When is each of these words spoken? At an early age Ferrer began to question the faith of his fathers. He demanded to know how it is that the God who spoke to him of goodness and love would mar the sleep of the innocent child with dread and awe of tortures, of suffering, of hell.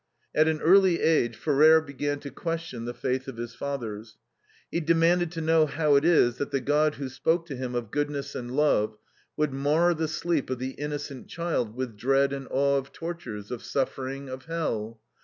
At 0.33 0.47
an 0.47 0.61
early 0.61 0.99
age 0.99 1.35
Ferrer 1.37 1.79
began 1.79 2.19
to 2.21 2.31
question 2.31 2.85
the 2.85 2.93
faith 2.95 3.27
of 3.27 3.37
his 3.37 3.53
fathers. 3.53 4.17
He 4.71 4.79
demanded 4.79 5.31
to 5.33 5.41
know 5.41 5.67
how 5.67 5.93
it 5.95 6.03
is 6.03 6.37
that 6.39 6.49
the 6.49 6.59
God 6.59 6.95
who 6.95 7.07
spoke 7.07 7.45
to 7.45 7.55
him 7.55 7.75
of 7.75 7.91
goodness 7.91 8.33
and 8.33 8.49
love 8.49 8.97
would 9.37 9.53
mar 9.53 9.93
the 9.93 10.07
sleep 10.07 10.49
of 10.49 10.57
the 10.57 10.71
innocent 10.71 11.27
child 11.27 11.75
with 11.75 11.95
dread 11.97 12.33
and 12.33 12.47
awe 12.49 12.77
of 12.79 12.91
tortures, 12.91 13.51
of 13.51 13.61
suffering, 13.61 14.27
of 14.27 14.45
hell. 14.45 14.99